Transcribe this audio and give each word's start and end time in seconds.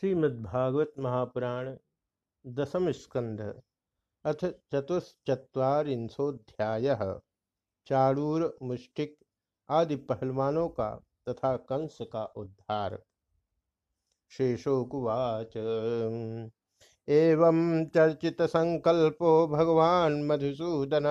श्रीमद्भागवत 0.00 0.92
महापुराण 0.98 1.76
दसम 2.46 2.90
स्कंध 2.90 3.54
अथ 4.24 4.44
चतुश्चत्वारिंशोध्याय 4.44 7.18
चाड़ूर, 7.86 8.58
मुष्टिक 8.62 9.18
आदि 9.70 9.96
पहलवानों 9.96 10.68
का 10.68 11.04
तथा 11.28 11.56
कंस 11.56 11.98
का 12.02 12.24
उद्धार। 12.24 13.02
शेषोकुवाच, 14.30 15.52
एवं 17.08 17.86
चर्चित 17.86 18.42
संकल्पो 18.42 19.46
भगवान 19.46 20.24
मधुसूदन। 20.24 21.06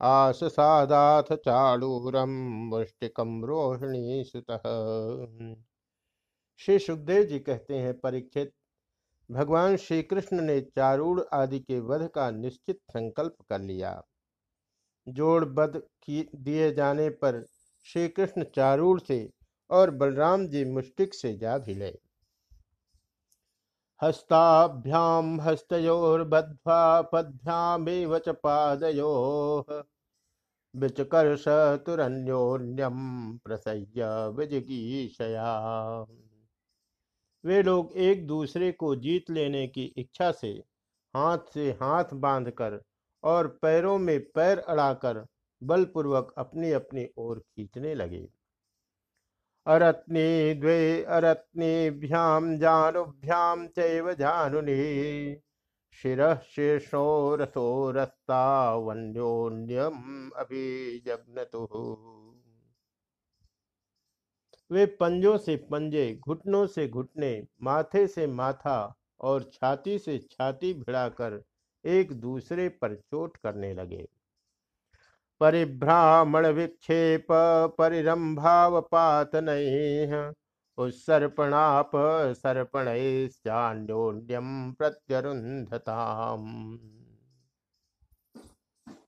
आससादाथ 0.00 1.22
चाड़ूरम 1.22 2.30
मुष्टिकम 2.74 3.44
रोहिणी 3.44 4.24
सुतः 4.24 4.62
श्री 6.60 6.78
सुखदेव 6.78 7.22
जी 7.22 7.38
कहते 7.38 7.74
हैं, 7.74 8.00
परीक्षित, 8.00 8.52
भगवान 9.30 9.76
श्री 9.76 10.02
कृष्ण 10.02 10.40
ने 10.40 10.60
चारूढ़ 10.60 11.20
आदि 11.32 11.60
के 11.60 11.80
वध 11.80 12.08
का 12.08 12.30
निश्चित 12.30 12.78
संकल्प 12.90 13.36
कर 13.50 13.60
लिया। 13.60 14.02
जोड़ 15.08 15.44
बध 15.44 15.82
दिए 16.10 16.74
जाने 16.74 17.08
पर 17.10 17.46
श्री 17.84 18.08
कृष्ण 18.08 18.44
चारूढ़ 18.44 19.00
से 19.00 19.30
और 19.70 19.90
बलराम 19.90 20.46
जी 20.46 20.64
मुष्टिक 20.64 21.14
से 21.14 21.36
जा 21.36 21.58
भिले। 21.58 21.98
हस्ताभ्याम 24.02 25.40
हस्तोर्बद्ध्वा 25.40 27.02
पद्भ्यामेव 27.02 28.18
च 28.18 28.28
पादयो 28.28 29.12
विचकर्ष 30.76 31.44
तुरन्योन्यम 31.86 32.98
प्रसह्य 33.38 34.28
विजगीषया। 34.28 35.50
वे 37.44 37.62
लोग 37.62 37.92
एक 37.92 38.26
दूसरे 38.26 38.72
को 38.72 38.96
जीत 38.96 39.30
लेने 39.30 39.66
की 39.66 39.84
इच्छा 39.96 40.32
से 40.32 40.48
हाथ 41.16 41.38
से 41.54 41.70
हाथ 41.70 42.04
बांधकर 42.14 42.80
और 43.24 43.48
पैरों 43.62 43.98
में 43.98 44.20
पैर 44.20 44.58
अड़ाकर 44.58 45.26
बलपूर्वक 45.62 46.34
अपनी 46.38 46.72
अपनी 46.72 47.06
ओर 47.16 47.38
खींचने 47.38 47.94
लगे। 47.94 48.28
अरत्नी 49.66 50.54
द्वे 50.54 51.04
अरत्नीभ्याम 51.04 52.58
जानुभ्याम 52.58 53.66
चैव 53.66 54.12
जानुनि। 54.12 55.36
शिर 55.92 56.34
शीर्षो 56.34 57.36
रसो 57.36 57.90
रस्ता 57.90 58.74
वन्योन्यम 58.74 60.30
अभिजग्नतु। 60.36 61.66
वे 64.70 64.86
पंजों 64.86 65.38
से 65.38 65.56
पंजे, 65.56 66.20
घुटनों 66.28 66.66
से 66.66 66.88
घुटने, 66.88 67.46
माथे 67.62 68.06
से 68.06 68.26
माथा 68.26 68.94
और 69.20 69.50
छाती 69.54 69.98
से 69.98 70.18
छाती 70.18 70.74
भिड़ाकर 70.74 71.42
एक 71.84 72.12
दूसरे 72.12 72.68
पर 72.68 72.94
चोट 72.94 73.36
करने 73.36 73.74
लगे। 73.74 74.08
परिभ्रामण 75.40 76.46
विक्षेप 76.46 77.26
परिरंभावपात 77.78 79.30
उत्सर्पणाप 80.78 81.90
सर्पणोन्यम 82.36 84.72
प्रत्यरुंधताम 84.72 86.78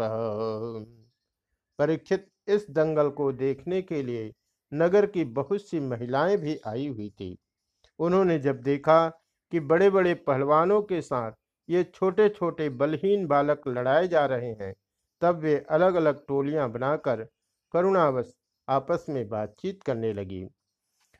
परीक्षित 1.79 2.27
इस 2.47 2.65
दंगल 2.69 3.09
को 3.09 3.31
देखने 3.33 3.81
के 3.81 4.01
लिए 4.03 4.31
नगर 4.71 5.05
की 5.05 5.23
बहुत 5.33 5.61
सी 5.61 5.79
महिलाएँ 5.79 6.37
भी 6.37 6.57
आई 6.67 6.87
हुई 6.87 7.09
थी। 7.09 7.37
उन्होंने 7.99 8.37
जब 8.39 8.61
देखा 8.61 9.07
कि 9.53 9.59
बड़े 9.61 9.89
बड़े 9.89 10.13
पहलवानों 10.27 10.81
के 10.81 11.01
साथ 11.01 11.31
ये 11.69 11.83
छोटे 11.85 12.29
छोटे 12.29 12.69
बलहीन 12.71 13.25
बालक 13.27 13.67
लड़ाए 13.67 14.07
जा 14.07 14.25
रहे 14.25 14.51
हैं, 14.51 14.73
तब 15.21 15.39
वे 15.39 15.57
अलग 15.69 15.95
अलग 15.95 16.25
टोलियाँ 16.27 16.69
बनाकर 16.71 17.23
करुणावश 17.73 18.33
आपस 18.67 19.05
में 19.09 19.27
बातचीत 19.29 19.83
करने 19.83 20.13
लगी। 20.13 20.45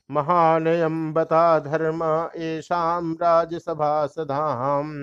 महानयम 0.10 1.14
बता 1.14 1.60
धर्म 1.60 2.04
येषाम 2.38 3.14
राज्यसभा 3.14 4.08
सधाम। 4.08 4.94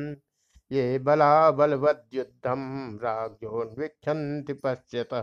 ये 0.70 0.98
बला 0.98 1.50
बलवद्युद्धम 1.50 2.98
राज्योन्वीक्षन्ति 3.02 4.52
पश्यत। 4.52 5.14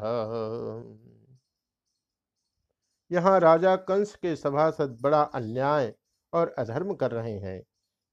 यहाँ 3.11 3.39
राजा 3.39 3.75
कंस 3.75 4.15
के 4.15 4.35
सभासद 4.35 4.97
बड़ा 5.01 5.21
अन्याय 5.21 5.93
और 6.33 6.55
अधर्म 6.57 6.93
कर 6.93 7.11
रहे 7.11 7.37
हैं। 7.39 7.61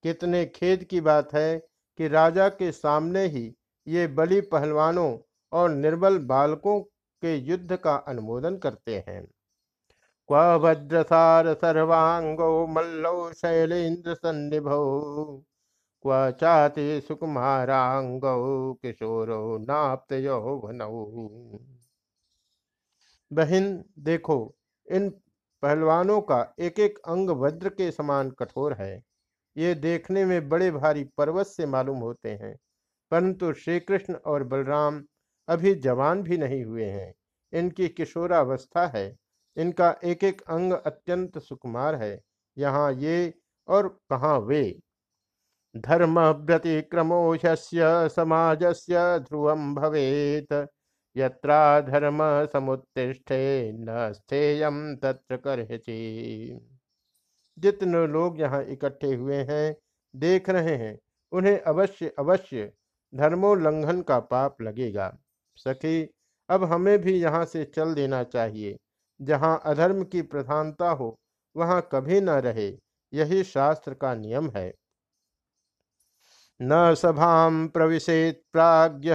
कितने 0.04 0.44
खेद 0.46 0.84
की 0.84 1.00
बात 1.00 1.34
है 1.34 1.58
कि 1.98 2.08
राजा 2.08 2.48
के 2.48 2.70
सामने 2.72 3.24
ही 3.26 3.54
ये 3.86 4.06
बलि 4.06 4.40
पहलवानों 4.40 5.18
और 5.52 5.70
निर्बल 5.70 6.18
बालकों 6.18 6.80
के 7.22 7.36
युद्ध 7.36 7.76
का 7.76 7.94
अनुमोदन 8.08 8.56
करते 8.58 8.96
हैं। 9.08 9.22
क्व 10.28 10.58
भद्रसार 10.58 11.52
सर्वांगो 11.54 12.66
मल्लौ 12.66 13.32
शैलेन्द्र 13.32 14.14
सन्निभौ, 14.14 14.78
क्व 16.04 16.30
चाति 16.40 17.00
सुकुमारांगौ 17.00 18.72
किशोरो 18.74 19.58
नाप्त 19.58 20.12
यौवनौ 20.12 20.90
बहन, 23.30 23.84
देखो, 23.98 24.54
इन 24.88 25.08
पहलवानों 25.62 26.20
का 26.22 26.40
एक 26.58 26.78
एक 26.80 26.98
अंग 27.06 27.30
वज्र 27.40 27.68
के 27.70 27.90
समान 27.90 28.30
कठोर 28.30 28.72
है। 28.72 29.02
ये 29.56 29.74
देखने 29.76 30.24
में 30.24 30.48
बड़े 30.48 30.70
भारी 30.70 31.04
पर्वत 31.18 31.46
से 31.46 31.66
मालूम 31.66 31.98
होते 31.98 32.30
हैं, 32.32 32.54
परंतु 33.12 33.52
श्री 33.54 33.78
कृष्ण 33.80 34.14
और 34.26 34.44
बलराम 34.44 35.02
अभी 35.48 35.74
जवान 35.76 36.22
भी 36.22 36.38
नहीं 36.38 36.64
हुए 36.64 36.84
हैं। 36.84 37.12
इनकी 37.52 37.88
किशोरावस्था 37.88 38.86
है। 38.86 39.06
इनका 39.56 39.94
एक 40.04 40.24
एक 40.24 40.42
अंग 40.42 40.72
अत्यंत 40.72 41.38
सुकुमार 41.38 41.94
है। 41.94 42.18
यहाँ 42.56 42.92
ये 42.92 43.34
और 43.68 43.88
कहाँ 44.10 44.38
वे? 44.38 44.62
धर्म 45.74 46.20
व्यतिक्रमो 46.20 47.36
समाज 48.08 48.64
से 48.76 49.18
ध्रुव 49.18 49.54
भवेत। 49.74 50.68
यत्रा 51.16 51.80
धर्म 51.80 52.18
समुत्तिष्ठे 52.52 53.72
न 53.72 54.12
स्थेयम 54.12 54.96
तत्र 54.96 55.36
करहचि। 55.36 56.58
जितने 57.58 58.06
लोग 58.06 58.40
यहाँ 58.40 58.62
इकट्ठे 58.64 59.14
हुए 59.14 59.36
हैं, 59.42 59.74
देख 60.14 60.48
रहे 60.50 60.76
हैं, 60.76 60.98
उन्हें 61.32 61.60
अवश्य 61.60 62.12
अवश्य 62.18 62.72
धर्मोल्लंघन 63.12 64.00
का 64.02 64.18
पाप 64.20 64.62
लगेगा। 64.62 65.16
सखी 65.56 66.02
अब 66.48 66.64
हमें 66.64 66.98
भी 66.98 67.12
यहाँ 67.20 67.44
से 67.44 67.64
चल 67.64 67.94
देना 67.94 68.22
चाहिए। 68.24 68.76
जहाँ 69.20 69.60
अधर्म 69.64 70.04
की 70.04 70.22
प्रधानता 70.22 70.90
हो, 70.90 71.16
वहाँ 71.56 71.88
कभी 71.92 72.20
न 72.20 72.30
रहे, 72.40 72.68
यही 73.12 73.44
शास्त्र 73.44 73.94
का 73.94 74.14
नियम 74.14 74.50
है। 74.56 74.72
न 76.60 76.94
सभा 76.94 77.48
प्रविशेत 77.68 78.42
प्राज्ञ, 78.52 79.14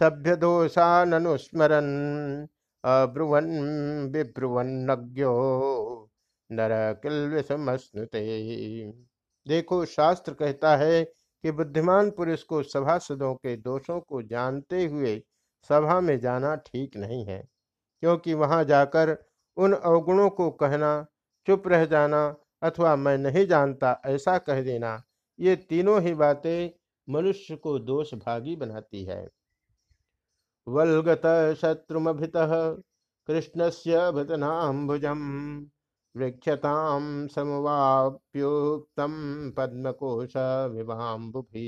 सभ्य 0.00 0.36
दोषानुस्मरन 0.36 1.86
अब्रुवन 2.84 3.46
विब्रुवन्नज्ञो 4.12 5.32
नर 6.50 6.70
किलविषमस्नुते 7.02 8.20
देखो, 9.46 9.84
शास्त्र 9.84 10.32
कहता 10.32 10.76
है 10.76 11.04
कि 11.04 11.50
बुद्धिमान 11.50 12.10
पुरुष 12.10 12.42
को 12.42 12.62
सभासदों 12.62 13.34
के 13.34 13.56
दोषों 13.56 14.00
को 14.00 14.22
जानते 14.22 14.84
हुए 14.84 15.16
सभा 15.70 16.00
में 16.00 16.18
जाना 16.20 16.54
ठीक 16.66 16.96
नहीं 16.96 17.24
है, 17.26 17.38
क्योंकि 18.02 18.34
वहाँ 18.34 18.64
जाकर 18.64 19.16
उन 19.56 19.72
अवगुणों 19.74 20.28
को 20.30 20.50
कहना, 20.52 21.06
चुप 21.48 21.68
रह 21.68 21.84
जाना 21.86 22.24
अथवा 22.62 22.94
मैं 22.96 23.16
नहीं 23.18 23.46
जानता, 23.46 24.00
ऐसा 24.06 24.36
कह 24.40 24.62
देना, 24.62 25.02
ये 25.38 25.56
तीनों 25.58 26.00
ही 26.02 26.14
बातें 26.16 26.70
मनुष्य 27.08 27.56
को 27.56 27.78
दोष 27.80 28.14
भागी 28.16 28.56
बनाती 28.56 29.04
है। 29.04 29.26
वलगत 30.66 31.22
शत्रुमभित 31.56 32.32
कृष्ण 33.28 33.68
से 33.70 34.10
भतनाभुजम 34.12 35.20
वृक्षताम 36.14 37.26
समवाप्योक्तम 37.28 39.12
पद्मकोश 39.56 40.36
विवाम्बुभी। 40.72 41.66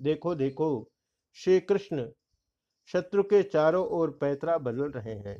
देखो 0.00 0.34
देखो 0.34 0.68
श्री 1.36 1.58
कृष्ण 1.62 2.06
शत्रु 2.88 3.22
के 3.22 3.42
चारों 3.44 3.86
ओर 3.90 4.10
पैतरा 4.20 4.56
बदल 4.58 4.90
रहे 4.90 5.14
हैं। 5.20 5.36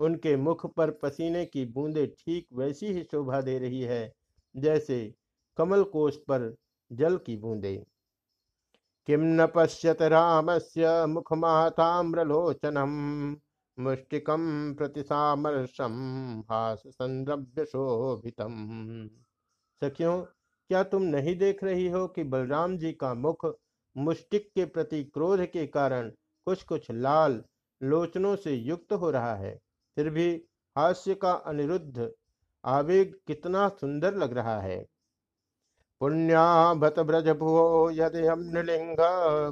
उनके 0.00 0.36
मुख 0.36 0.66
पर 0.74 0.90
पसीने 1.02 1.44
की 1.46 1.64
बूंदें 1.66 2.06
ठीक 2.08 2.46
वैसी 2.52 2.86
ही 2.86 3.02
शोभा 3.02 3.40
दे 3.40 3.58
रही 3.58 3.80
है, 3.82 4.12
जैसे 4.54 5.14
कमल 5.58 5.82
कोष 5.86 6.16
पर 6.28 6.54
जल 6.90 7.16
की 7.16 7.36
बूंदें। 7.36 7.82
किम 9.08 9.20
न 9.34 9.46
पश्यत 9.46 10.02
राम 10.04 10.58
से 10.58 11.06
मुखमाताम्रलोचनम 11.06 12.90
मुष्टिकम 13.78 14.74
प्रतिसामर्शम 14.78 15.92
हास 16.50 16.82
संद्रव्य 16.86 17.64
शोभितम 17.64 18.54
सखियों, 19.82 20.20
क्या 20.70 20.82
तुम 20.84 21.02
नहीं 21.04 21.36
देख 21.38 21.62
रही 21.64 21.88
हो 21.88 22.06
कि 22.08 22.24
बलराम 22.24 22.76
जी 22.78 22.92
का 22.92 23.12
मुख 23.16 23.46
मुष्टिक 23.96 24.50
के 24.54 24.64
प्रति 24.66 25.02
क्रोध 25.04 25.44
के 25.46 25.66
कारण 25.68 26.10
कुछ 26.44 26.62
कुछ 26.62 26.90
लाल 26.90 27.42
लोचनों 27.82 28.36
से 28.36 28.54
युक्त 28.54 28.92
हो 28.92 29.10
रहा 29.10 29.34
है। 29.34 29.60
फिर 29.96 30.10
भी 30.10 30.44
हास्य 30.76 31.14
का 31.14 31.32
अनिरुद्ध 31.32 32.12
आवेग 32.64 33.14
कितना 33.26 33.68
सुंदर 33.68 34.14
लग 34.14 34.32
रहा 34.32 34.60
है। 34.60 34.86
पुण्याभत 36.00 36.98
ब्रज 37.00 37.28
भुवो 37.28 37.90
यदयम 37.90 38.40
नृलिंग 38.40 38.96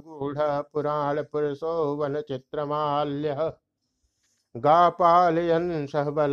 गूढ़ 0.05 0.38
पुराण 0.40 1.23
पुरुषो 1.23 1.94
वन 1.96 2.20
चित्रमाल्य 2.20 3.52
गापालयन 4.55 5.87
सहबल 5.87 6.32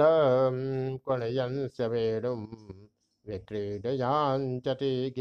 कुणयन 1.05 1.69
विक्रीडयाचति 3.25 5.13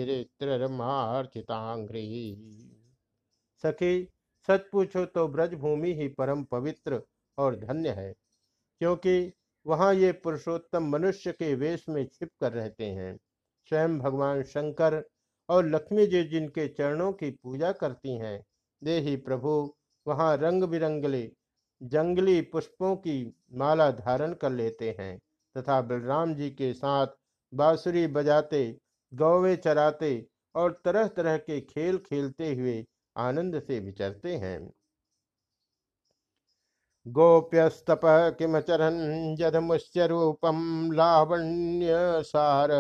सखी 3.64 4.13
सच 4.48 4.68
पूछो 4.72 5.04
तो 5.06 5.26
ब्रजभूमि 5.28 5.92
ही 5.94 6.08
परम 6.10 6.42
पवित्र 6.44 7.00
और 7.38 7.56
धन्य 7.56 7.90
है, 7.90 8.12
क्योंकि 8.80 9.32
वहाँ 9.66 9.92
ये 9.94 10.12
पुरुषोत्तम 10.14 10.88
मनुष्य 10.88 11.32
के 11.32 11.54
वेश 11.56 11.84
में 11.88 12.04
छिप 12.06 12.28
कर 12.40 12.52
रहते 12.52 12.84
हैं। 12.86 13.16
स्वयं 13.70 13.98
भगवान 13.98 14.42
शंकर 14.44 15.02
और 15.48 15.66
लक्ष्मी 15.66 16.06
जी 16.06 16.22
जिनके 16.24 16.66
चरणों 16.68 17.12
की 17.12 17.30
पूजा 17.32 17.72
करती 17.74 18.18
हैं 18.18 18.40
दे 18.82 18.98
ही 19.00 19.16
प्रभु 19.18 19.50
वहाँ 20.06 20.36
रंग 20.36 20.64
बिरंगले 20.64 21.28
जंगली 21.80 22.40
पुष्पों 22.52 22.94
की 22.96 23.16
माला 23.54 23.90
धारण 23.92 24.32
कर 24.34 24.50
लेते 24.52 24.94
हैं 24.98 25.16
तथा 25.56 25.80
बलराम 25.82 26.34
जी 26.34 26.50
के 26.50 26.72
साथ 26.74 27.06
बांसुरी 27.52 28.06
बजाते, 28.08 28.64
गौवे 29.12 29.54
चराते 29.56 30.26
और 30.54 30.80
तरह 30.84 31.06
तरह 31.08 31.36
के 31.38 31.60
खेल 31.62 31.98
खेलते 32.00 32.52
हुए 32.54 32.84
आनंद 33.16 33.60
से 33.60 33.80
विचरते 33.80 34.36
हैं। 34.36 34.72
गोप्यस्तप 37.06 38.00
किमचरन् 38.38 39.40
यदमुष्य 39.40 40.06
रूपम 40.06 40.92
लावण्य 40.92 42.22
सार 42.22 42.70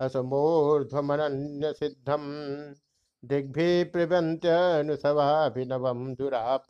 असमूर्ध्वमनन्य 0.00 1.72
सिद्धम 1.72 2.22
दिग्भि 3.22 3.84
प्रिबन्त्यनुसवाभिनवम 3.84 6.14
दुराप 6.14 6.66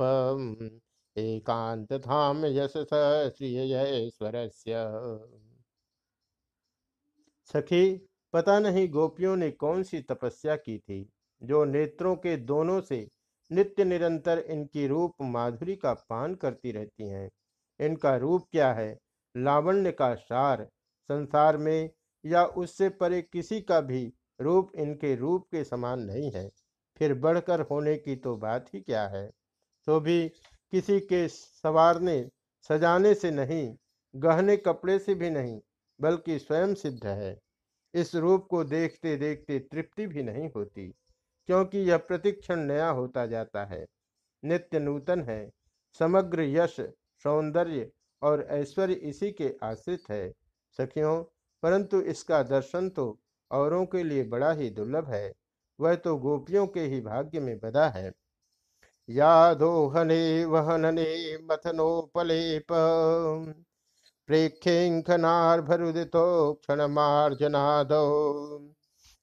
एकांत 1.17 1.93
धाम 1.93 2.47
यशस 2.47 2.89
श्रीयश्वरस्य 3.37 4.75
सखी, 7.51 8.09
पता 8.35 8.59
नहीं 8.59 8.89
गोपियों 8.89 9.37
ने 9.37 9.51
कौन 9.51 9.83
सी 9.83 10.03
तपस्या 10.03 10.57
की 10.57 10.79
थी? 10.79 11.13
जो 11.43 11.65
नेत्रों 11.65 12.17
के 12.17 12.37
दोनों 12.37 12.81
से 12.81 13.09
नित्य 13.53 13.85
निरंतर 13.85 14.39
इनकी 14.39 14.87
रूप 14.87 15.15
माधुरी 15.23 15.77
का 15.77 15.95
पान 15.95 16.35
करती 16.35 16.73
रहती 16.73 17.09
हैं। 17.09 17.31
इनका 17.81 18.17
रूप 18.17 18.47
क्या 18.53 18.73
है? 18.73 18.99
लावण्य 19.37 19.93
का 19.93 20.15
सार, 20.15 20.65
संसार 21.09 21.57
में 21.57 21.91
या 22.27 22.45
उससे 22.45 22.89
परे 22.89 23.23
किसी 23.23 23.61
का 23.61 23.81
भी 23.81 24.13
रूप 24.41 24.73
इनके 24.77 25.15
रूप 25.17 25.47
के 25.51 25.65
समान 25.65 26.01
नहीं 26.01 26.31
है। 26.31 26.51
फिर 26.97 27.15
बढ़कर 27.15 27.61
होने 27.61 27.97
की 27.97 28.17
तो 28.17 28.37
बात 28.37 28.75
ही 28.75 28.81
क्या 28.81 29.09
है? 29.09 29.31
तो 29.87 30.01
भी 30.01 30.29
किसी 30.71 31.01
के 31.01 31.29
सवारने, 31.29 32.31
सजाने 32.63 33.15
से 33.15 33.31
नहीं, 33.31 33.77
गहने 34.17 34.57
कपड़े 34.57 34.99
से 34.99 35.15
भी 35.15 35.31
नहीं, 35.31 35.61
बल्कि 36.01 36.39
स्वयं 36.39 36.75
सिद्ध 36.75 37.07
है। 37.07 37.41
इस 37.95 38.15
रूप 38.15 38.47
को 38.51 38.65
देखते 38.65 39.17
देखते 39.17 39.59
तृप्ति 39.59 40.07
भी 40.07 40.23
नहीं 40.23 40.51
होती। 40.57 40.95
क्योंकि 41.49 41.81
यह 41.81 41.99
प्रतिक्षण 41.99 42.61
नया 42.61 42.91
होता 42.91 43.27
जाता 43.27 43.65
है। 43.65 43.87
नित्य 44.43 44.79
नूतन 44.79 45.23
है, 45.23 45.53
समग्र 46.01 46.43
यश, 46.43 46.77
सौंदर्य 47.25 47.91
और 48.23 48.47
ऐश्वर्य 48.51 48.93
इसी 48.93 49.33
के 49.33 49.55
आश्रित 49.63 50.03
है। 50.11 50.33
सखियों, 50.79 51.25
परंतु 51.63 52.03
इसका 52.03 52.43
दर्शन 52.43 52.89
तो 52.89 53.19
औरों 53.51 53.87
के 53.87 54.03
लिए 54.03 54.25
बड़ा 54.25 54.53
ही 54.53 54.71
दुर्लभ 54.71 55.09
है, 55.09 55.35
वह 55.79 55.95
तो 55.95 56.17
गोपियों 56.17 56.67
के 56.67 56.81
ही 56.81 57.01
भाग्य 57.01 57.41
में 57.41 57.59
बदा 57.59 57.89
है। 57.89 58.13
यादोहने 59.09 60.45
वहनने 60.45 61.39
मथनोपलेप 61.45 62.67
क्षण 64.29 65.03
मार्जनादो 66.87 68.59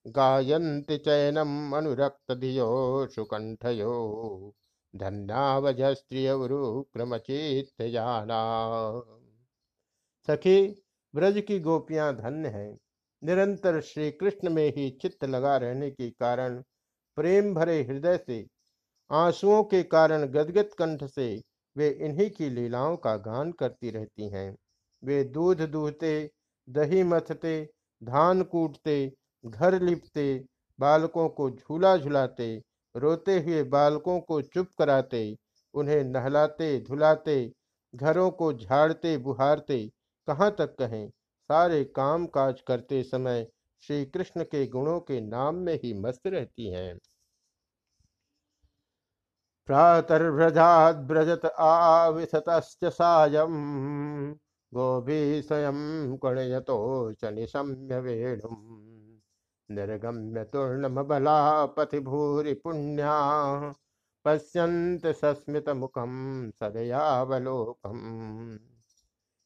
गायन्ति 0.07 0.97
चैनम 0.97 1.75
अनुरक्त 1.75 2.31
धियो 2.31 3.07
सुकंठयो 3.07 4.55
जाना 4.95 5.59
सखी, 10.27 10.83
ब्रज 11.15 11.43
की 11.47 11.59
गोपियाँ 11.59 12.15
धन्य 12.15 12.49
है। 12.49 12.77
निरंतर 13.23 13.81
श्री 13.81 14.11
कृष्ण 14.11 14.49
में 14.49 14.73
ही 14.75 14.89
चित्त 14.89 15.25
लगा 15.25 15.57
रहने 15.57 15.91
के 15.91 16.09
कारण, 16.09 16.63
प्रेम 17.15 17.53
भरे 17.53 17.83
हृदय 17.83 18.17
से, 18.17 18.47
आंसुओं 19.11 19.63
के 19.63 19.83
कारण 19.83 20.25
गदगद 20.25 20.69
कंठ 20.77 21.03
से, 21.03 21.41
वे 21.77 21.89
इन्हीं 21.89 22.29
की 22.29 22.49
लीलाओं 22.49 22.97
का 22.97 23.15
गान 23.17 23.51
करती 23.51 23.89
रहती 23.91 24.29
हैं। 24.29 24.57
वे 25.03 25.23
दूध 25.23 25.61
दूहते, 25.61 26.31
दही 26.69 27.03
मथते, 27.03 27.69
धान 28.03 28.43
कूटते 28.43 29.13
घर 29.45 29.81
लिपते, 29.81 30.45
बालकों 30.79 31.29
को 31.29 31.49
झूला 31.49 31.97
झुलाते, 31.97 32.63
रोते 32.95 33.39
हुए 33.39 33.63
बालकों 33.63 34.19
को 34.19 34.41
चुप 34.41 34.67
कराते, 34.77 35.37
उन्हें 35.73 36.03
नहलाते, 36.03 36.79
धुलाते, 36.79 37.51
घरों 37.95 38.31
को 38.31 38.53
झाड़ते, 38.53 39.17
बुहारते, 39.17 39.91
कहाँ 40.27 40.55
तक 40.57 40.75
कहें, 40.75 41.09
सारे 41.49 41.83
काम 41.83 42.25
काज 42.25 42.61
करते 42.61 43.03
समय 43.03 43.47
श्री 43.81 44.05
कृष्ण 44.05 44.43
के 44.43 44.67
गुणों 44.67 44.99
के 44.99 45.21
नाम 45.21 45.55
में 45.55 45.79
ही 45.83 45.93
मस्त 45.93 46.27
रहती 46.27 46.69
हैं। 46.71 46.99
प्रातर्व्रजात 49.67 50.95
ब्रजत 50.95 51.45
आविशत 51.45 52.43
सायम 52.85 53.53
गोभी 54.73 55.41
स्वयं 55.41 56.17
कुणयतो 56.17 57.13
च 57.13 57.25
वेणुम। 57.25 58.92
निर्गम्य 59.69 60.43
तूर्णमबला 60.43 61.65
पथि 61.65 61.99
भूरि 61.99 62.53
पुण्या 62.53 63.13
पश्यंत 64.25 65.07
सस्मित 65.07 65.69
मुखम 65.69 66.11
सदयावलोकम 66.59 67.97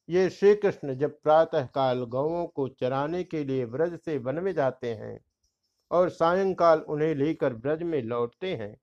ये 0.09 0.29
श्री 0.29 0.55
कृष्ण 0.55 0.93
जब 0.95 1.19
प्रातः 1.23 1.65
काल 1.65 2.03
गौों 2.03 2.45
को 2.47 2.67
चराने 2.67 3.23
के 3.23 3.43
लिए 3.43 3.65
ब्रज 3.65 3.99
से 3.99 4.17
वन 4.17 4.35
में 4.35 4.53
जाते 4.53 4.93
हैं 4.93 5.19
और 5.91 6.09
सायंकाल 6.09 6.79
उन्हें 6.79 7.13
लेकर 7.15 7.53
ब्रज 7.53 7.83
में 7.83 8.01
लौटते 8.03 8.55
हैं, 8.55 8.75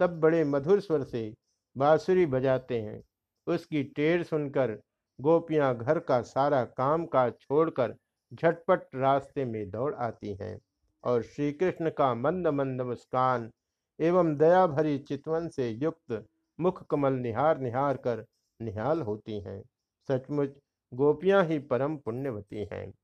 तब 0.00 0.20
बड़े 0.20 0.44
मधुर 0.44 0.80
स्वर 0.80 1.02
से 1.02 1.32
बांसुरी 1.76 2.26
बजाते 2.26 2.80
हैं। 2.80 3.02
उसकी 3.46 3.82
टेर 3.84 4.22
सुनकर 4.22 4.78
गोपियाँ 5.18 5.76
घर 5.76 5.98
का 5.98 6.20
सारा 6.22 6.64
काम 6.64 7.06
काज 7.06 7.32
छोड़कर 7.40 7.94
झटपट 8.32 8.88
रास्ते 8.94 9.44
में 9.44 9.70
दौड़ 9.70 9.94
आती 9.94 10.34
हैं। 10.34 10.58
और 11.04 11.22
श्री 11.22 11.52
कृष्ण 11.52 11.90
का 11.90 12.14
मंद 12.14 12.46
मंद 12.46 12.80
मुस्कान 12.80 13.52
एवं 14.00 14.36
दया 14.36 14.66
भरी 14.66 14.98
चितवन 14.98 15.48
से 15.48 15.70
युक्त 15.70 16.26
मुख 16.60 16.86
कमल 16.86 17.12
निहार 17.12 17.58
निहार 17.58 17.96
कर 17.96 18.26
निहाल 18.62 19.02
होती 19.02 19.40
हैं। 19.40 19.62
सचमुच 20.08 20.50
गोपियाँ 20.94 21.44
ही 21.44 21.58
परम 21.58 21.96
पुण्यवती 21.96 22.68
हैं। 22.72 22.94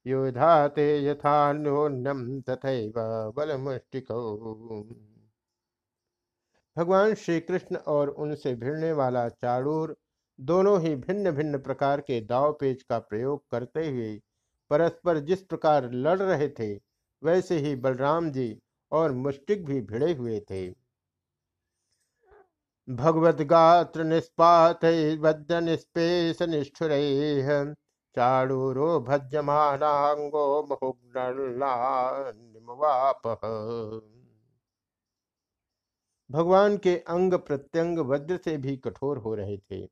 युधाते 0.06 0.86
यथान्योन्यम 1.03 2.20
तथैव 2.41 2.94
बलमुष्टिको। 3.38 4.17
भगवान 6.77 7.13
श्री 7.13 7.39
कृष्ण 7.39 7.75
और 7.75 8.10
उनसे 8.10 8.56
भिड़ने 8.56 8.91
वाला 8.91 9.27
चारूर 9.29 9.96
दोनों 10.39 10.79
ही 10.82 10.96
भिन्न 10.96 11.32
भिन्न 11.32 11.58
प्रकार 11.58 12.01
के 12.01 12.20
दाव 12.22 12.53
पेच 12.53 12.84
का 12.84 13.00
प्रयोग 13.00 13.44
करते 13.51 13.88
हुए 13.88 14.22
परस्पर 14.72 15.20
जिस 15.20 15.41
प्रकार 15.41 15.89
लड़ 15.91 16.20
रहे 16.20 16.50
थे, 16.50 16.74
वैसे 17.24 17.58
ही 17.58 17.75
बलराम 17.75 18.32
जी 18.32 18.60
और 18.91 19.12
मुष्टिक 19.12 19.65
भी 19.65 19.82
भिड़े 19.82 20.13
हुए 20.13 20.39
थे। 20.51 20.87
भगवत 22.89 23.41
गात्र 23.41 24.03
निष्पात 24.03 24.79
बद्ध 25.20 25.51
निष्पेश 25.51 26.41
निष्ठुर 26.41 26.89
चाड़ूरो 28.15 29.00
भज्यमानांगो 29.00 30.63
भगवान 36.32 36.77
के 36.77 36.98
अंग 36.98 37.34
प्रत्यंग 37.34 38.00
वज्र 38.00 38.38
से 38.38 38.58
भी 38.58 38.77
कठोर 38.77 39.17
हो 39.17 39.36
रहे 39.36 39.58
थे। 39.58 39.88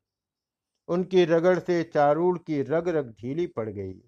उनकी 0.87 1.25
रगड़ 1.25 1.59
से 1.59 1.83
चारूड़ 1.83 2.37
की 2.37 2.61
रग 2.61 2.87
रग 2.87 3.11
ढीली 3.11 3.47
पड़ 3.47 3.69
गई। 3.69 4.01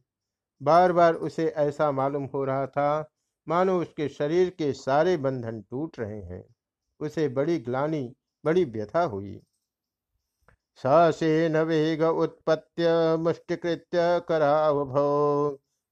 बार 0.62 0.94
बार 0.94 1.14
उसे 1.14 1.48
ऐसा 1.48 1.92
मालूम 1.92 2.26
हो 2.26 2.46
रहा 2.46 2.68
था, 2.68 3.12
मानो 3.48 3.82
उसके 3.82 4.10
शरीर 4.10 4.50
के 4.50 4.74
सारे 4.74 5.18
बंधन 5.18 5.62
टूट 5.62 6.00
रहे 6.00 6.22
हैं। 6.22 6.56
उसे 7.00 7.28
बड़ी 7.30 7.60
ग्लानी 7.60 8.16
बड़ी 8.48 8.66
व्यथा 8.66 9.04
हुई। 9.06 9.40
ससेन 10.82 11.58
वेग 11.58 12.02
उत्पत्य 12.04 12.90
मुष्टिकृत्य 13.20 14.20
करावभो 14.28 15.08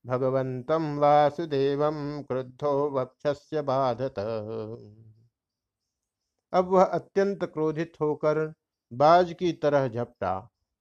भगवंतम 0.06 0.84
वासुदेव 1.00 1.80
क्रुद्धो 2.24 2.74
वक्षस्य 2.90 3.62
बाधत। 3.62 4.20
अब 6.54 6.68
वह 6.68 6.84
अत्यंत 6.84 7.44
क्रोधित 7.44 7.94
होकर 8.02 8.54
बाज 8.92 9.34
की 9.34 9.52
तरह 9.54 9.88
झपटा 9.88 10.34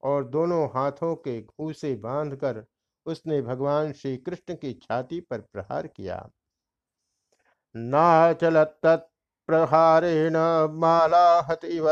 और 0.03 0.23
दोनों 0.25 0.65
हाथों 0.67 1.15
के 1.17 1.41
घूसे 1.41 1.93
बांधकर 1.95 2.63
उसने 3.05 3.41
भगवान 3.41 3.91
श्री 3.93 4.15
कृष्ण 4.17 4.55
की 4.55 4.73
छाती 4.73 5.19
पर 5.21 5.41
प्रहार 5.53 5.87
किया। 5.87 6.17
नाचल 7.75 8.55
तत्प्रहारेण 9.49 10.35
मालाहतिव 10.79 11.87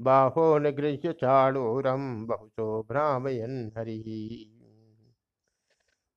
बाहो 0.00 0.46
निगृह्य 0.58 1.12
चाणूरम 1.12 2.02
बहुशो 2.26 2.66
भ्रामयन 2.88 3.54
हरि। 3.76 3.98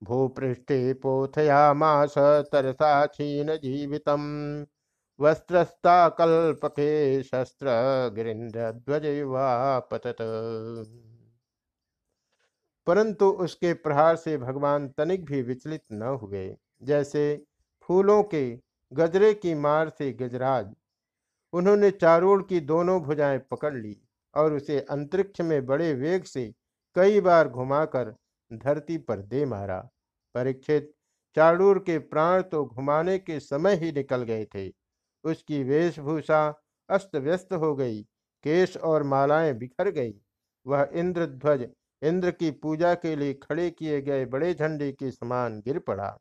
भूपृष्ठे 0.02 0.94
पोथयामास 0.94 2.18
तरसा 2.52 3.06
क्षीण 3.06 3.56
जीवितम 3.58 4.24
वस्त्रस्ता 5.20 5.98
कल्पके 6.10 6.92
शस्त्र 7.24 7.68
गिरीन्द्र 8.16 8.72
ध्वज 8.74 9.04
पतत 9.92 10.18
परंतु 12.88 13.30
उसके 13.44 13.74
प्रहार 13.76 14.16
से 14.16 14.38
भगवान 14.38 14.88
तनिक 14.90 15.26
भी 15.26 15.42
विचलित 15.42 15.82
न 15.92 16.18
हुए। 16.22 16.46
जैसे 16.84 17.26
फूलों 17.90 18.22
के 18.24 18.46
गजरे 18.92 19.34
की 19.34 19.54
मार 19.56 19.90
से 19.90 20.12
गजराज। 20.14 20.74
उन्होंने 21.54 21.92
चारोड़ 21.92 22.42
की 22.44 22.60
दोनों 22.60 23.00
भुजाएँ 23.02 23.40
पकड़ 23.52 23.74
ली 23.76 23.96
और 24.34 24.54
उसे 24.54 24.80
अंतरिक्ष 24.80 25.42
में 25.42 25.66
बड़े 25.66 25.94
वेग 25.94 26.24
से 26.24 26.46
कई 26.96 27.22
बार 27.22 27.50
घुमाकर 27.50 28.14
धरती 28.52 28.98
पर 28.98 29.22
दे 29.22 29.46
मारा। 29.46 29.78
परीक्षित, 30.36 30.92
चारूर 31.38 31.80
के 31.80 31.98
प्राण 32.00 32.42
तो 32.42 32.66
घुमाने 32.66 33.18
के 33.20 33.40
समय 33.40 33.76
ही 33.76 33.92
निकल 33.92 34.24
गए 34.24 34.46
थे। 34.46 34.70
उसकी 35.24 35.64
वेशभूषा 35.64 36.48
अस्त 36.90 37.16
व्यस्त 37.16 37.54
हो 37.54 37.76
गई, 37.76 38.02
केश 38.44 38.78
और 38.78 39.04
मालाएँ 39.04 39.54
बिखर 39.54 39.90
गई। 39.92 40.14
वह 40.66 40.88
इंद्रध्वज, 40.94 41.68
इंद्र 42.02 42.32
की 42.32 42.52
पूजा 42.52 42.94
के 42.96 43.16
लिए 43.16 43.34
खड़े 43.34 43.70
किए 43.70 44.02
गए 44.02 44.26
बड़े 44.26 44.54
झंडे 44.54 44.92
के 44.92 45.12
समान 45.12 45.60
गिर 45.60 45.80
पड़ा। 45.80 46.18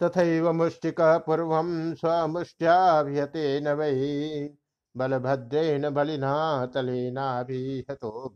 तथा 0.00 0.52
मुष्टिक 0.52 1.00
पूर्व 1.26 1.52
स्वमुष्ट्याभिहते 1.94 3.60
न 3.60 3.72
वही 3.72 4.48
बलभद्रेण 4.94 5.90
बलिना 5.90 6.34
तलेना 6.66 7.42
भी 7.42 7.84
हतो 7.90 8.34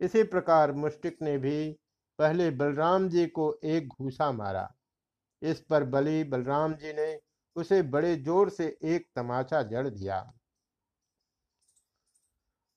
इसी 0.00 0.22
प्रकार 0.22 0.72
मुष्टिक 0.72 1.22
ने 1.22 1.36
भी 1.38 1.56
पहले 2.18 2.50
बलराम 2.50 3.08
जी 3.08 3.26
को 3.26 3.52
एक 3.64 3.88
घूसा 3.88 4.30
मारा। 4.32 4.68
इस 5.42 5.60
पर 5.60 5.84
बलि 5.84 6.22
बलराम 6.24 6.74
जी 6.74 6.92
ने 6.92 7.20
उसे 7.56 7.82
बड़े 7.82 8.14
ज़ोर 8.16 8.50
से 8.50 8.66
एक 8.84 9.06
तमाचा 9.16 9.62
जड़ 9.62 9.88
दिया। 9.88 10.18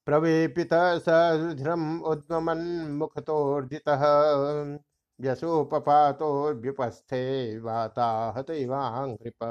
प्रवेपित 0.08 0.74
सरुधिरम 0.74 2.02
उद्गमन 2.02 2.58
मुखतोर्जितः। 2.92 4.04
व्यसोपपातोर्व्युपस्थे 5.20 7.60
वाताहत 7.60 8.50
इवांग्रिप 8.50 9.44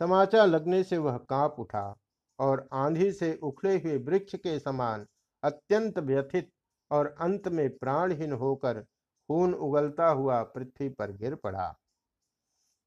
तमाचा 0.00 0.44
लगने 0.44 0.82
से 0.84 0.98
वह 0.98 1.16
काँप 1.28 1.56
उठा 1.58 1.96
और 2.38 2.68
आंधी 2.72 3.12
से 3.12 3.38
उखड़े 3.42 3.78
हुए 3.78 3.98
वृक्ष 3.98 4.34
के 4.34 4.58
समान 4.58 5.06
अत्यंत 5.42 5.98
व्यथित 5.98 6.50
और 6.90 7.16
अंत 7.20 7.48
में 7.48 7.78
प्राणहीन 7.78 8.32
होकर 8.32 8.86
खून 9.28 9.54
उगलता 9.54 10.08
हुआ 10.08 10.42
पृथ्वी 10.42 10.88
पर 10.88 11.12
गिर 11.12 11.34
पड़ा। 11.34 11.76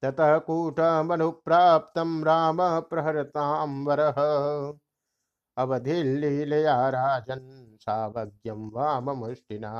ततः 0.03 0.37
कूट 0.37 0.79
मनु 1.05 1.31
प्राप्त 1.45 1.97
राम 2.25 2.81
प्रहरताम 2.81 3.85
अवधि 5.57 6.03
लीलया 6.03 6.89
राजन 6.89 7.75
सावज्ञम 7.81 8.69
वाम 8.69 9.11
मुष्टिना 9.11 9.73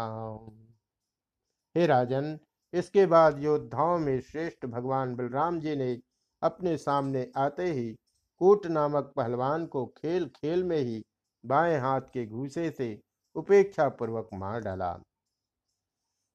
हे 1.76 1.86
राजन, 1.88 2.40
इसके 2.74 3.06
बाद 3.06 3.40
योद्धाओं 3.40 3.98
में 4.00 4.20
श्रेष्ठ 4.22 4.66
भगवान 4.66 5.16
बलराम 5.16 5.60
जी 5.60 5.76
ने 5.76 6.00
अपने 6.42 6.78
सामने 6.78 7.32
आते 7.38 7.64
ही 7.64 7.96
कूट 8.42 8.66
नामक 8.68 9.14
पहलवान 9.16 9.66
को 9.66 9.86
खेल 9.98 10.28
खेल 10.28 10.64
में 10.64 10.78
ही 10.78 11.04
बाएँ 11.46 11.78
हाथ 11.80 12.02
के 12.02 12.26
घूसे 12.26 12.70
से 12.72 13.02
उपेक्षा 13.36 13.90
पूर्वक 13.90 14.30
मार 14.34 14.62
डाला। 14.62 14.94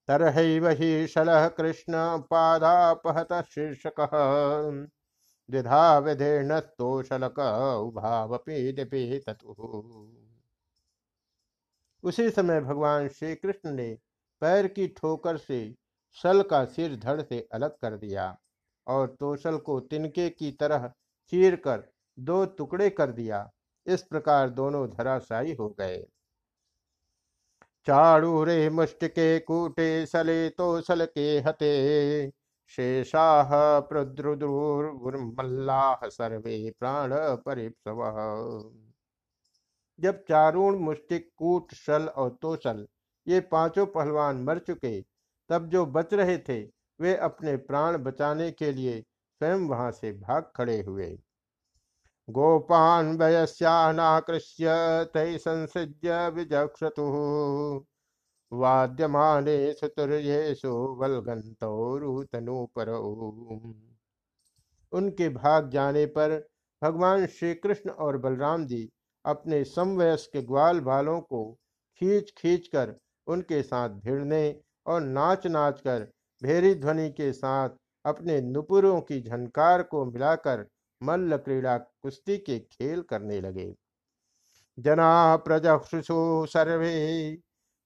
तरह 0.07 0.59
वही 0.59 1.07
शलह 1.07 1.47
कृष्ण 1.47 1.93
पादापहत 2.21 3.33
शीर्षक। 3.45 3.99
द्विधा 5.49 5.97
विधीर्ण 5.97 6.59
तोषलक 6.59 7.39
उभावपी 7.83 8.71
उसी 12.03 12.29
समय 12.29 12.61
भगवान 12.61 13.07
श्री 13.07 13.35
कृष्ण 13.35 13.71
ने 13.71 13.97
पैर 14.41 14.67
की 14.67 14.93
ठोकर 14.97 15.37
से 15.37 15.75
सल 16.17 16.41
का 16.41 16.65
सिर 16.65 16.95
धड़ 16.95 17.21
से 17.21 17.49
अलग 17.53 17.77
कर 17.77 17.97
दिया 17.97 18.37
और 18.87 19.15
तोशल 19.19 19.57
को 19.57 19.81
तिनके 19.81 20.29
की 20.29 20.51
तरह 20.51 20.93
चीर 21.33 21.57
कर 21.57 21.83
दो 22.17 22.45
टुकड़े 22.57 22.89
कर 22.89 23.11
दिया। 23.11 23.51
इस 23.87 24.01
प्रकार 24.01 24.49
दोनों 24.49 24.89
धराशायी 24.89 25.53
हो 25.53 25.75
गए। 25.79 26.07
चाड़ूरे 27.87 28.69
मुष्टिके 28.69 29.39
कूटे 29.39 30.05
सले 30.05 30.49
तो 30.49 30.81
सल 30.81 31.07
के 31.07 31.39
हते। 31.39 32.31
शेषाह 32.71 33.79
प्रद्रुद्रुर्मल्लाह 33.79 36.09
सर्वे 36.09 36.73
प्राण 36.79 37.11
परिप्सव। 37.45 38.73
जब 39.99 40.23
चारूण 40.23 40.79
मुष्टिक 40.79 41.31
कूट 41.37 41.73
सल 41.73 42.07
और 42.07 42.37
तोसल 42.41 42.87
ये 43.27 43.39
पाँचों 43.39 43.85
पहलवान 43.85 44.43
मर 44.43 44.59
चुके। 44.59 45.01
तब 45.49 45.69
जो 45.69 45.85
बच 45.85 46.13
रहे 46.13 46.37
थे, 46.37 46.61
वे 46.99 47.15
अपने 47.15 47.57
प्राण 47.57 47.97
बचाने 47.97 48.51
के 48.51 48.71
लिए 48.71 49.01
स्वयं 49.01 49.67
वहाँ 49.67 49.91
से 49.91 50.11
भाग 50.11 50.51
खड़े 50.55 50.81
हुए। 50.81 51.07
गोपान 52.29 53.17
वयस्यानाकृष्य 53.17 54.65
तै 55.13 55.37
संसृज्य 55.37 56.29
विजक्षतु। 56.29 57.03
वाद्यमाने 58.51 59.73
सुतुर्येषु 59.73 60.71
पर 62.75 62.89
उनके 64.93 65.29
भाग 65.29 65.69
जाने 65.69 66.05
पर 66.05 66.47
भगवान 66.81 67.25
श्री 67.25 67.53
कृष्ण 67.55 67.89
और 67.89 68.17
बलराम 68.17 68.65
जी 68.65 68.89
अपने 69.25 69.63
समवयस्क 69.63 70.37
ग्वाल 70.37 70.79
बालों 70.79 71.21
को 71.21 71.43
खींच 71.97 72.33
खींच 72.37 72.67
कर 72.67 72.95
उनके 73.27 73.61
साथ 73.63 73.89
भिड़ने 73.89 74.59
और 74.85 75.01
नाच 75.01 75.47
नाच 75.47 75.81
कर 75.81 76.07
भेरी 76.41 76.73
ध्वनि 76.75 77.09
के 77.09 77.31
साथ 77.33 77.69
अपने 78.05 78.39
नुपुरों 78.41 78.99
की 79.01 79.21
झनकार 79.21 79.83
को 79.83 80.05
मिलाकर 80.05 80.65
मल्ल 81.01 81.37
क्रीड़ा 81.37 81.77
कुश्ती 81.77 82.37
के 82.37 82.59
खेल 82.59 83.01
करने 83.01 83.39
लगे। 83.41 83.73
जना 84.77 85.35
प्रजक्षुषु 85.35 86.45
सर्वे 86.45 86.95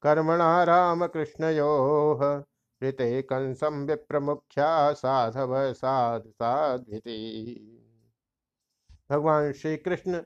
कर्मणा 0.03 0.63
राम 0.63 1.05
कृष्णयो 1.08 2.43
ऋते 2.81 3.22
कंसम 3.22 3.84
विप्रमुख्या 3.86 4.69
साधव 4.93 5.55
साध 5.74 6.27
साध्विति 6.27 7.17
भगवान 9.10 9.51
श्री 9.53 9.75
कृष्ण 9.77 10.22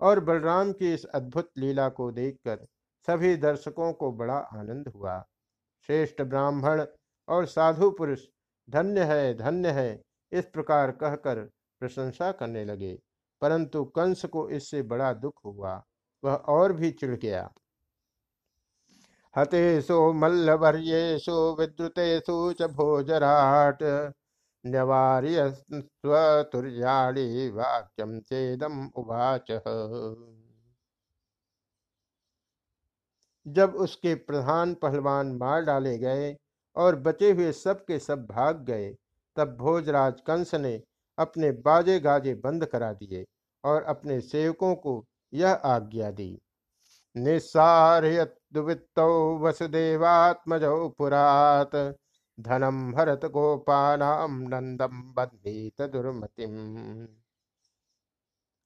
और 0.00 0.20
बलराम 0.20 0.72
की 0.72 0.92
इस 0.94 1.04
अद्भुत 1.04 1.50
लीला 1.58 1.88
को 1.88 2.10
देखकर 2.12 2.66
सभी 3.06 3.36
दर्शकों 3.36 3.92
को 3.92 4.12
बड़ा 4.12 4.36
आनंद 4.36 4.88
हुआ। 4.88 5.26
श्रेष्ठ 5.86 6.22
ब्राह्मण 6.22 6.86
और 7.28 7.46
साधु 7.46 7.90
पुरुष, 7.90 8.26
धन्य 8.70 9.04
है 9.04 9.34
धन्य 9.34 9.70
है, 9.70 10.02
इस 10.32 10.46
प्रकार 10.46 10.90
कहकर 10.90 11.50
प्रशंसा 11.80 12.32
करने 12.32 12.64
लगे। 12.64 12.98
परंतु 13.40 13.84
कंस 13.84 14.24
को 14.24 14.48
इससे 14.48 14.82
बड़ा 14.82 15.12
दुख 15.12 15.34
हुआ, 15.44 15.84
वह 16.24 16.34
और 16.34 16.72
भी 16.72 16.90
चिढ़ 16.90 17.14
गया। 17.14 17.52
हतेषु 19.36 20.12
मल्लवर्येषु 20.12 21.56
विद्रुतेषु 21.60 22.52
च 22.52 22.62
भोजराट 22.62 23.78
न्यवार्य 24.66 25.50
स्वतुर्याणी 25.72 27.50
वाक्यम 27.50 28.20
चेदम 28.20 28.86
उवाच। 28.86 29.50
जब 33.46 33.74
उसके 33.74 34.14
प्रधान 34.14 34.74
पहलवान 34.74 35.36
मार 35.36 35.62
डाले 35.62 35.98
गए 35.98 36.36
और 36.76 36.96
बचे 36.96 37.32
हुए 37.32 37.52
सब 37.52 37.84
के 37.84 37.98
सब 37.98 38.26
भाग 38.26 38.64
गए, 38.64 38.96
तब 39.36 39.56
भोजराज 39.56 40.20
कंस 40.20 40.54
ने 40.54 40.82
अपने 41.18 41.52
बाजे 41.52 42.00
गाजे 42.00 42.34
बंद 42.34 42.66
करा 42.66 42.92
दिए 42.92 43.26
और 43.64 43.82
अपने 43.82 44.20
सेवकों 44.20 44.74
को 44.74 45.06
यह 45.34 45.52
आज्ञा 45.52 46.10
दी। 46.10 46.40
निस्सारयत्वित्तौ 47.16 49.38
वसुदेवात्मजौ 49.38 50.88
पुरात 50.88 51.98
धनम 52.40 52.92
भरत 52.92 53.24
गोपानाम 53.24 54.42
नंदम 54.42 54.88
बंधीत 54.88 55.82
दुर्मतिम। 55.82 57.08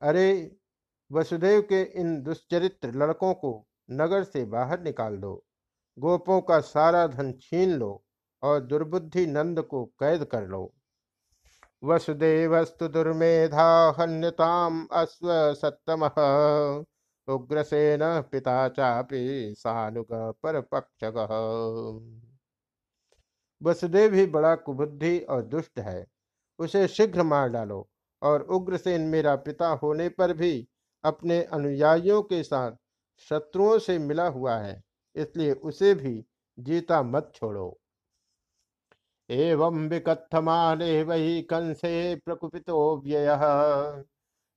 अरे, 0.03 0.57
वसुदेव 1.13 1.63
के 1.63 1.83
इन 1.83 2.23
दुश्चरित्र 2.23 2.93
लड़कों 2.93 3.35
को 3.35 3.68
नगर 3.89 4.25
से 4.25 4.45
बाहर 4.47 4.81
निकाल 4.81 5.17
दो। 5.17 5.35
गोपों 5.99 6.41
का 6.41 6.61
सारा 6.61 7.07
धन 7.07 7.33
छीन 7.43 7.73
लो 7.73 7.91
और 8.43 8.61
दुर्बुद्धि 8.61 9.27
नंद 9.27 9.61
को 9.63 9.85
कैद 10.01 10.25
कर 10.25 10.47
लो। 10.47 10.73
वसुदेवस्तु 11.83 12.89
दुर्मेधा 12.89 13.67
हन्यताम 13.99 14.87
अश्व 14.93 15.29
सत्तम। 15.55 16.05
उग्रसेन 17.29 18.01
पिता 18.23 18.69
चापी 18.69 19.55
सानुग 19.55 20.07
पर 20.43 20.61
पक्ष 20.75 21.05
वसुदेव 23.61 24.15
ही 24.15 24.27
बड़ा 24.27 24.55
कुबुद्धि 24.57 25.19
और 25.21 25.43
दुष्ट 25.45 25.79
है। 25.79 26.07
उसे 26.59 26.87
शीघ्र 26.89 27.23
मार 27.23 27.49
डालो 27.49 27.89
और 28.23 28.43
उग्रसेन 28.51 29.01
मेरा 29.09 29.35
पिता 29.37 29.69
होने 29.83 30.09
पर 30.09 30.33
भी 30.33 30.69
अपने 31.05 31.43
अनुयायियों 31.43 32.23
के 32.23 32.43
साथ 32.43 32.73
शत्रुओं 33.21 33.79
से 33.79 33.99
मिला 33.99 34.29
हुआ 34.29 34.59
है, 34.59 34.83
इसलिए 35.17 35.53
उसे 35.53 35.95
भी 35.95 36.25
जीता 36.59 37.03
मत 37.03 37.33
छोड़ो। 37.35 37.79
एवं 39.31 39.89
विकथमाने 39.89 41.03
वही 41.03 41.43
कंसे 41.43 42.17
प्रकुपितो 42.25 43.01
व्यय 43.05 43.29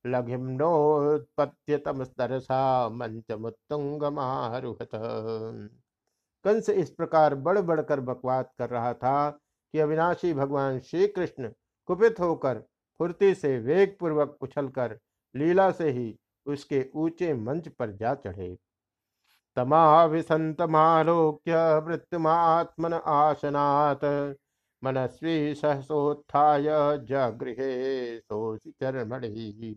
लघिम्नोत्पत्त्यतम 0.04 2.04
तरसा 2.04 2.88
मंच 2.90 3.32
मुत्तुंग 3.32 4.00
कंस 6.44 6.70
इस 6.70 6.90
प्रकार 6.90 7.36
बढ़ 7.36 7.60
बढ़कर 7.60 8.00
बकवाद 8.00 8.50
कर 8.58 8.70
रहा 8.70 8.94
था 8.94 9.30
कि 9.30 9.78
अविनाशी 9.78 10.34
भगवान 10.34 10.80
श्री 10.80 11.08
कृष्ण 11.08 11.52
कुपित 11.88 12.20
होकर 12.20 12.58
फुर्ती 13.00 13.34
से 13.34 13.58
वेग 13.58 13.96
पूर्वक 14.00 14.38
उछलकर 14.42 14.98
लीला 15.34 15.72
से 15.72 15.90
ही 15.90 16.18
उसके 16.46 16.84
ऊँचे 16.94 17.32
मंच 17.34 17.68
पर 17.68 17.90
जा 17.92 18.14
चढ़े। 18.14 18.56
तमाविसन्तमालोक्य 19.56 21.54
मृत्युमात्मन 21.86 22.92
आसनात् 22.94 24.04
मनस्वी 24.82 25.54
सहसोत्थाय 25.54 26.62
जगृहे 27.08 28.18
चरमणि। 28.20 29.74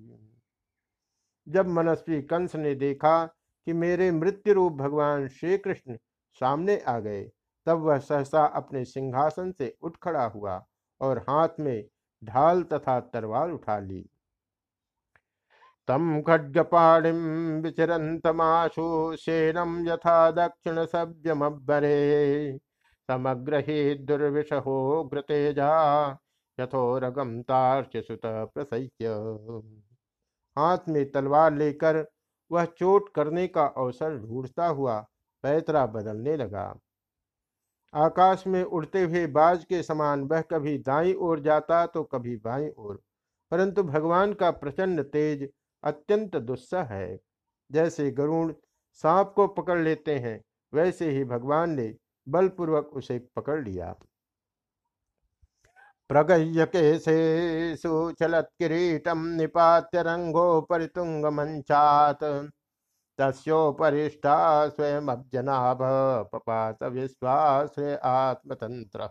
जब 1.48 1.68
मनस्वी 1.68 2.22
कंस 2.22 2.56
ने 2.56 2.74
देखा 2.76 3.26
कि 3.26 3.74
मेरे 3.74 4.12
मृत्यु 4.12 4.54
रूप 4.54 4.74
भगवान 4.74 5.28
श्री 5.28 5.58
कृष्ण 5.58 5.98
सामने 6.42 6.78
आ 6.80 7.00
गए, 7.00 7.24
तब 7.68 7.80
वह 7.80 7.98
सहसा 7.98 8.46
अपने 8.46 8.84
सिंहासन 8.86 9.52
से 9.52 9.76
उठ 9.82 9.98
खड़ा 10.04 10.26
हुआ 10.26 10.66
और 11.02 11.20
हाथ 11.20 11.50
में 11.60 11.84
ढाल 12.24 12.64
तथा 12.64 13.00
तरवार 13.00 13.52
उठा 13.52 13.80
ली। 13.80 14.06
तम 15.88 16.22
खड्गपाणिम 16.28 17.18
विचरन्तमाशु 17.64 18.86
शेनम 19.16 19.76
यथा 19.88 20.20
दक्षिण 20.32 20.86
सभ्यमब्बरे 20.86 21.98
समग्रही 23.10 23.94
दुर्विषहो 24.06 24.78
घृतेजा 25.06 25.72
यथोरगम 26.58 27.42
तार्चसुत 27.44 28.22
प्रसह्य। 28.26 29.12
हाथ 30.58 30.90
में 30.90 31.06
तलवार 31.12 31.54
लेकर 31.54 32.06
वह 32.52 32.66
चोट 32.80 33.10
करने 33.16 33.48
का 33.48 33.66
अवसर 33.78 34.18
ढूंढता 34.20 34.68
हुआ 34.68 35.00
पैतरा 35.44 35.86
बदलने 35.88 36.36
लगा। 36.38 36.64
आकाश 37.94 38.44
में 38.48 38.64
उड़ते 38.64 39.02
हुए 39.04 39.26
बाज 39.30 39.64
के 39.66 39.82
समान 39.84 40.24
वह 40.24 40.42
कभी 40.44 40.78
दाई 40.80 41.14
ओर 41.16 41.40
जाता 41.42 41.86
तो 41.88 42.04
कभी 42.06 42.36
बाई 42.38 42.70
ओर, 42.70 43.00
परंतु 43.52 43.84
भगवान 43.84 44.34
का 44.34 44.52
प्रचंड 44.54 45.04
तेज 45.08 45.48
अत्यंत 45.86 46.36
दुस्सह 46.36 46.84
है। 46.84 47.20
जैसे 47.72 48.10
गरुण 48.12 48.54
सांप 48.94 49.34
को 49.36 49.48
पकड़ 49.48 49.80
लेते 49.80 50.18
हैं, 50.20 50.40
वैसे 50.74 51.10
ही 51.12 51.24
भगवान 51.24 51.70
ने 51.70 51.94
बलपूर्वक 52.28 52.90
उसे 52.94 53.20
पकड़ 53.36 53.64
लिया। 53.64 53.94
प्रगह्य 56.10 56.66
केशे 56.66 57.76
सुचलत 57.76 58.50
किरीटम 58.60 59.26
निपात्य 59.28 60.02
रंगो 60.02 60.62
परितुंग 60.62 61.26
मंचात 61.26 62.24
तस्ोपरिष्टा 63.20 64.36
स्वयं 64.70 65.08
अब्जनाभ 65.08 65.80
पपात 66.34 66.84
विश्वास 66.84 67.80
आत्मतंत्र 68.04 69.10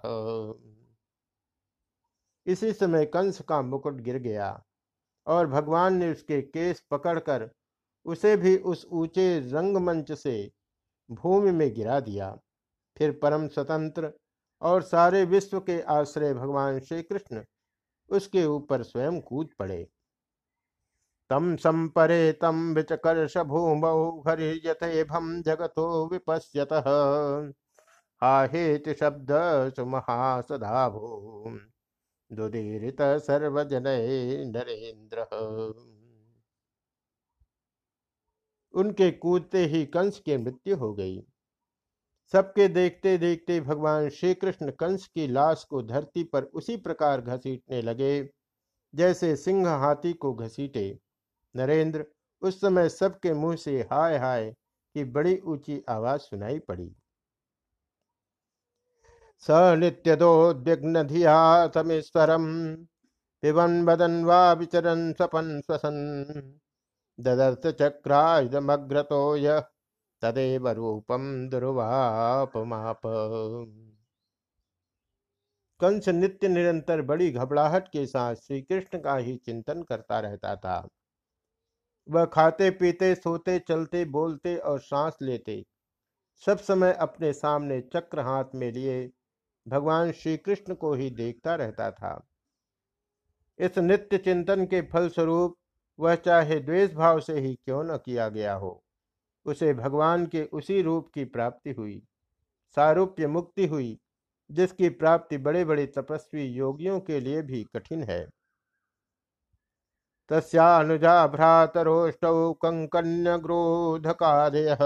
इसी 2.46 2.72
समय 2.72 3.06
कंस 3.06 3.40
का 3.40 3.60
मुकुट 3.62 4.00
गिर 4.00 4.18
गया। 4.18 4.64
और 5.26 5.46
भगवान 5.46 5.96
ने 5.96 6.10
उसके 6.12 6.40
केस 6.42 6.82
पकड़कर 6.90 7.48
उसे 8.06 8.36
भी 8.36 8.56
उस 8.56 8.86
ऊँचे 8.92 9.38
रंगमंच 9.52 10.12
से 10.12 10.50
भूमि 11.10 11.50
में 11.50 11.72
गिरा 11.74 11.98
दिया। 12.00 12.30
फिर 12.96 13.18
परम 13.22 13.46
स्वतंत्र 13.48 14.12
और 14.62 14.82
सारे 14.82 15.24
विश्व 15.24 15.58
के 15.60 15.80
आश्रय 15.90 16.34
भगवान 16.34 16.78
श्री 16.80 17.02
कृष्ण 17.02 17.42
उसके 18.10 18.44
ऊपर 18.46 18.82
स्वयं 18.82 19.20
कूद 19.20 19.48
पड़े। 19.58 19.86
तम 21.30 21.54
संपरे 21.56 22.32
तम 22.32 22.72
विचकर्ष 22.74 23.36
भूमौ 23.38 24.22
जगतो 25.42 25.86
विपश्यत। 26.08 26.72
हेत 28.52 28.88
शब्द 28.98 29.28
सुमहासदा 29.76 30.88
भूम। 30.88 31.58
दुदीरित 32.34 33.02
सर्वजन 33.22 33.88
नरेन्द्र। 34.48 35.26
उनके 38.74 39.10
कूदते 39.10 39.64
ही 39.66 39.84
कंस 39.86 40.18
की 40.20 40.36
मृत्यु 40.36 40.76
हो 40.76 40.92
गई। 40.94 41.22
सबके 42.32 42.66
देखते 42.68 43.16
देखते 43.18 43.60
भगवान 43.60 44.08
श्री 44.08 44.34
कृष्ण 44.34 44.70
कंस 44.70 45.06
की 45.06 45.26
लाश 45.26 45.64
को 45.64 45.82
धरती 45.82 46.24
पर 46.24 46.42
उसी 46.42 46.76
प्रकार 46.76 47.20
घसीटने 47.20 47.82
लगे, 47.82 48.28
जैसे 48.94 49.34
सिंह 49.36 49.68
हाथी 49.68 50.12
को 50.12 50.32
घसीटे। 50.34 50.98
नरेंद्र, 51.54 52.04
उस 52.42 52.60
समय 52.60 52.88
सबके 52.88 53.32
मुँह 53.34 53.56
से 53.56 53.80
हाय 53.82 54.16
हाय 54.18 54.50
की 54.94 55.04
बड़ी 55.04 55.38
ऊँची 55.38 55.82
आवाज़ 55.88 56.20
सुनाई 56.20 56.58
पड़ी। 56.58 56.90
स 59.42 59.50
नित्यदोद्विग्न 59.78 61.02
धिया 61.06 61.36
समीश्वरम 61.68 62.44
पिबन 63.42 63.84
बदन 63.84 64.24
वा 64.24 64.52
विचरन 64.52 65.12
स्वपन 65.12 65.60
स्वसन। 65.60 65.96
ददर्थ 67.18 67.66
चक्रायुधमग्रतो 67.78 69.20
यः 69.36 69.60
तदेव 70.22 70.68
रूपम 70.70 71.26
दुर्वापमाप। 71.48 73.00
कंस 75.80 76.08
नित्य 76.08 76.48
निरंतर 76.48 77.02
बड़ी 77.02 77.30
घबराहट 77.30 77.88
के 77.88 78.06
साथ 78.06 78.34
श्री 78.36 78.60
कृष्ण 78.62 78.98
का 78.98 79.16
ही 79.16 79.36
चिंतन 79.36 79.82
करता 79.82 80.20
रहता 80.20 80.54
था। 80.56 80.76
वह 82.08 82.24
खाते, 82.24 82.70
पीते, 82.70 83.14
सोते, 83.14 83.58
चलते, 83.58 84.04
बोलते 84.06 84.56
और 84.56 84.80
सांस 84.80 85.18
लेते, 85.22 85.64
सब 86.42 86.58
समय 86.58 86.92
अपने 87.00 87.32
सामने 87.32 87.80
चक्र 87.94 88.20
हाथ 88.20 88.54
में 88.54 88.70
लिए 88.72 89.10
भगवान 89.66 90.12
श्री 90.12 90.36
कृष्ण 90.36 90.74
को 90.74 90.92
ही 90.94 91.10
देखता 91.10 91.54
रहता 91.54 91.90
था। 91.90 92.26
इस 93.58 93.78
नित्य 93.78 94.18
चिंतन 94.18 94.64
के 94.66 94.80
फलस्वरूप 94.82 95.56
वह 95.98 96.14
चाहे 96.14 96.58
द्वेष 96.60 96.92
भाव 96.92 97.20
से 97.20 97.38
ही 97.40 97.54
क्यों 97.54 97.82
न 97.84 97.96
किया 97.96 98.28
गया 98.28 98.54
हो, 98.54 98.82
उसे 99.46 99.72
भगवान 99.74 100.26
के 100.26 100.44
उसी 100.44 100.80
रूप 100.82 101.08
की 101.14 101.24
प्राप्ति 101.24 101.72
हुई, 101.72 102.02
सारूप्य 102.76 103.26
मुक्ति 103.26 103.66
हुई, 103.66 103.98
जिसकी 104.50 104.88
प्राप्ति 104.88 105.38
बड़े 105.38 105.64
बड़े 105.64 105.86
तपस्वी 105.86 106.44
योगियों 106.44 107.00
के 107.00 107.20
लिए 107.20 107.42
भी 107.42 107.62
कठिन 107.74 108.02
है। 108.02 108.24
तस्नुजा 110.30 111.26
भ्रातरोष्टौ 111.26 112.52
कंकन्य 112.52 113.38
क्रोधकादय 113.38 114.76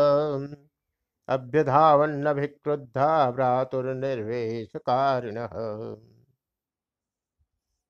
अभ्यधावन्नभिक्रुद्धा 1.28 3.30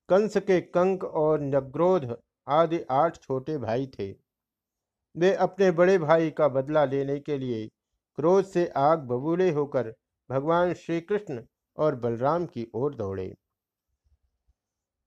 कंस 0.09 0.37
के 0.37 0.61
कंक 0.61 1.05
और 1.05 1.41
नग्रोध 1.41 2.17
आदि 2.49 2.85
आठ 2.91 3.17
छोटे 3.17 3.59
भाई 3.59 3.87
थे। 3.87 4.15
वे 5.17 5.37
अपने 5.37 5.71
बड़े 5.71 5.99
भाई 5.99 6.31
का 6.31 6.49
बदला 6.49 6.85
लेने 6.85 7.21
के 7.21 7.39
लिए 7.39 7.71
क्रोध 8.19 8.45
से 8.45 8.73
आग 8.77 8.99
बबूले 8.99 9.51
होकर 9.51 9.95
भगवान 10.31 10.75
श्री 10.75 11.01
कृष्ण 11.01 11.43
और 11.79 11.97
बलराम 11.97 12.47
की 12.47 12.71
ओर 12.75 12.95
दौड़े। 12.95 13.35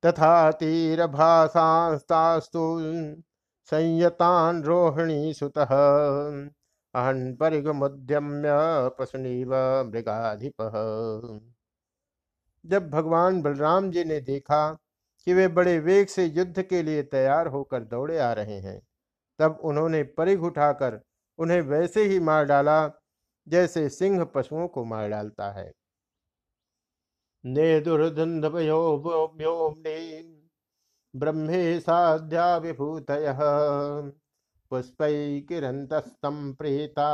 तथा 0.04 0.52
तीर 0.52 1.08
भाषास्तु 1.08 2.80
संयतान 3.72 4.64
रोहिणी 4.64 5.34
सुत। 5.34 5.54
अहन 6.96 7.36
परिगमुद्यम्य 7.36 8.50
पशुनीव 9.00 9.54
मृगाधिप। 9.92 10.62
जब 12.66 12.90
भगवान 12.90 13.42
बलराम 13.42 13.90
जी 13.92 14.04
ने 14.04 14.20
देखा 14.22 14.78
कि 15.28 15.34
वे 15.34 15.48
बड़े 15.48 15.78
वेग 15.80 16.08
से 16.08 16.26
युद्ध 16.26 16.62
के 16.62 16.82
लिए 16.84 17.04
तैयार 17.04 17.48
होकर 17.48 17.84
दौड़े 17.84 18.18
आ 18.20 18.32
रहे 18.34 18.60
हैं, 18.60 18.80
तब 19.40 19.60
उन्होंने 19.64 20.04
परिघ 20.18 20.40
उठाकर 20.44 21.00
उन्हें 21.40 21.62
वैसे 21.62 22.04
ही 22.04 22.20
मार 22.20 22.46
डाला 22.46 22.92
जैसे 23.48 23.88
सिंह 23.90 24.24
पशुओं 24.26 24.68
को 24.68 24.84
मार 24.86 25.10
डालता 25.10 25.52
है। 25.52 25.72
ने 27.46 27.80
ब्रह्मे 31.14 31.80
साध्या 31.80 32.56
विभूत 32.58 33.12
पुष्प 34.72 34.98
किरंतस्तम 35.48 36.54
प्रेता 36.54 37.08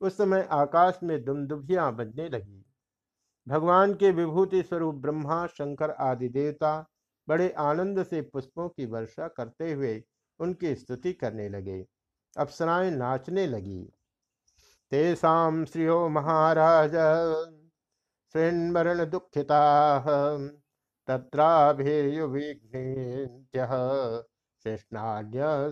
उस 0.00 0.16
समय 0.16 0.48
आकाश 0.50 0.98
में 1.02 1.24
दुमदुभियाँ 1.24 1.94
बजने 1.96 2.28
लगी। 2.28 2.64
भगवान 3.48 3.94
के 3.94 4.10
विभूति 4.10 4.62
स्वरूप 4.62 4.94
ब्रह्मा, 4.94 5.46
शंकर 5.46 5.90
आदि 5.90 6.28
देवता 6.28 6.88
बड़े 7.28 7.48
आनंद 7.58 8.02
से 8.02 8.20
पुष्पों 8.22 8.68
की 8.68 8.86
वर्षा 8.86 9.28
करते 9.28 9.72
हुए 9.72 10.02
उनकी 10.38 10.74
स्तुति 10.74 11.12
करने 11.12 11.48
लगे। 11.48 11.86
अप्सराएँ 12.36 12.90
नाचने 12.90 13.46
लगी। 13.46 13.92
तेसाम 14.90 15.64
श्रियो 15.64 16.08
महाराज 16.08 16.90
श्रृणमरण 18.32 19.10
दुखिता 19.10 19.62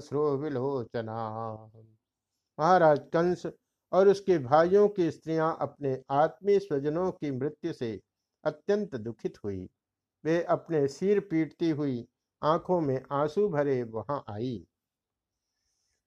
श्रोविलोचना 0.00 1.70
महाराज 2.60 2.98
कंस 2.98 3.46
और 3.92 4.08
उसके 4.08 4.38
भाइयों 4.38 4.88
की 4.88 5.10
स्त्रियाँ 5.10 5.58
अपने 5.60 6.02
आत्मीय 6.10 6.58
स्वजनों 6.58 7.12
की 7.12 7.30
मृत्यु 7.30 7.72
से 7.72 8.00
अत्यंत 8.44 8.94
दुखित 8.96 9.44
हुई। 9.44 9.70
वे 10.24 10.42
अपने 10.42 10.88
सिर 10.88 11.20
पीटती 11.20 11.70
हुई 11.70 12.08
आँखों 12.42 12.80
में 12.80 13.02
आँसू 13.12 13.48
भरे 13.48 13.82
वहाँ 13.82 14.24
आई। 14.30 14.66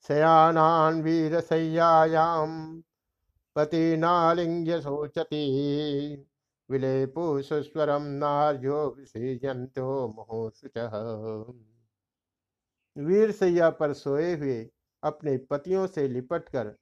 शयानान 0.08 1.02
वीर 1.02 1.40
सयायाम, 1.40 2.84
पति 3.56 3.98
नालिंग्य 3.98 4.82
सोचती। 4.82 6.28
विलेपु 6.70 7.42
सुस्वरम 7.42 8.04
नार्यो 8.22 8.80
विसृजंतो 8.98 9.86
मोहुसुच 10.08 10.78
वीर 12.96 13.32
सैया 13.32 13.70
पर 13.80 13.94
सोए 13.94 14.34
हुए 14.36 14.58
अपने 15.04 15.38
पतियों 15.50 15.86
से 15.88 16.08
लिपटकर 16.08 16.76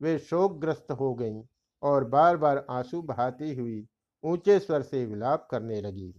वे 0.00 0.18
शोकग्रस्त 0.18 0.90
हो 1.00 1.14
गईं 1.14 1.42
और 1.82 2.04
बार 2.04 2.36
बार 2.36 2.64
आँसू 2.70 3.02
बहाती 3.02 3.54
हुई 3.54 3.86
ऊँचे 4.24 4.58
स्वर 4.58 4.82
से 4.82 5.04
विलाप 5.06 5.46
करने 5.50 5.80
लगी। 5.80 6.12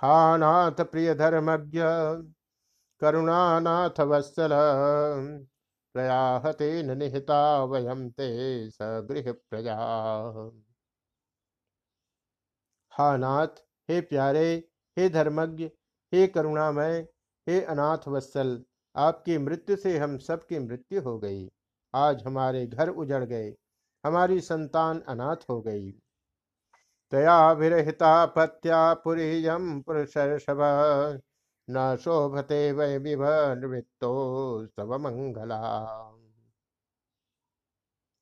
हा 0.00 0.36
नाथ 0.36 0.84
प्रिय 0.84 1.14
धर्मज्ञ 1.14 1.80
करुणानाथ 3.00 4.00
वत्सल 4.00 4.50
प्रयाहते 5.94 6.70
निहिता 6.94 7.42
वयम 7.64 8.08
ते 8.10 8.28
सगृह 8.70 9.32
प्रजा। 9.50 9.76
हा 12.98 13.16
नाथ 13.16 13.48
हे 13.90 14.00
प्यारे, 14.00 14.68
हे 14.98 15.08
धर्मज्ञ, 15.08 15.64
हे 16.12 16.26
करुणामय, 16.26 17.08
हे 17.48 17.60
अनाथ 17.60 18.08
वत्सल, 18.08 18.64
आपकी 18.96 19.38
मृत्यु 19.38 19.76
से 19.76 19.98
हम 19.98 20.18
सबकी 20.18 20.58
मृत्यु 20.58 21.00
हो 21.00 21.18
गई। 21.18 21.50
आज 21.94 22.22
हमारे 22.22 22.66
घर 22.66 22.88
उजड़ 22.88 23.24
गए, 23.24 23.56
हमारी 24.04 24.40
संतान 24.40 25.00
अनाथ 25.00 25.36
हो 25.50 25.62
गई। 25.62 25.90
तया 27.10 27.52
विरहिता 27.52 28.26
पत्या 28.26 28.94
पुरीयम 28.94 29.80
पुरुषर्षभ, 29.80 30.58
न 31.70 31.96
शोभते 31.96 32.72
वै 32.72 32.98
विभवृत्तो 32.98 34.12
सब 34.66 34.92
मंगला। 34.92 35.60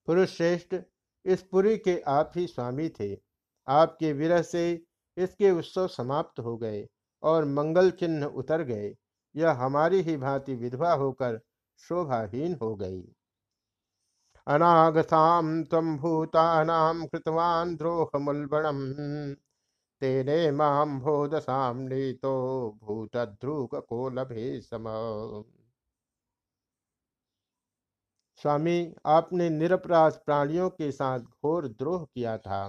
पुरुष 0.06 0.36
श्रेष्ठ 0.36 0.76
इस 1.24 1.42
पुरी 1.42 1.78
के 1.78 2.00
आप 2.00 2.32
ही 2.36 2.46
स्वामी 2.46 2.88
थे। 2.88 3.31
आपके 3.68 4.12
विरह 4.12 4.42
से 4.42 4.64
इसके 5.16 5.50
उत्सव 5.50 5.86
समाप्त 5.88 6.40
हो 6.40 6.56
गए 6.56 6.86
और 7.22 7.44
मंगल 7.46 7.90
चिन्ह 7.92 8.26
उतर 8.26 8.62
गए। 8.64 8.94
यह 9.34 9.50
हमारी 9.58 10.00
ही 10.02 10.16
भांति 10.16 10.54
विधवा 10.54 10.92
होकर 10.94 11.40
शोभाहीन 11.80 12.56
हो 12.62 12.74
गई। 12.76 13.02
अनागताम 14.46 15.62
तम 15.62 15.96
भूतानाम 15.98 17.04
कृतवान 17.06 17.74
द्रोह 17.76 18.18
मुलबणम 18.18 18.80
तेने 20.02 20.50
माम 20.50 20.98
भोदसाम 21.00 21.88
तो 21.88 22.78
भूत 22.82 23.16
ध्रुव 23.16 23.66
को 23.66 24.08
लभे 24.10 24.60
सम 24.60 24.84
स्वामी, 28.40 28.94
आपने 29.06 29.48
निरपराध 29.50 30.12
प्राणियों 30.26 30.68
के 30.70 30.90
साथ 30.92 31.20
घोर 31.20 31.68
द्रोह 31.68 32.04
किया 32.04 32.36
था। 32.38 32.68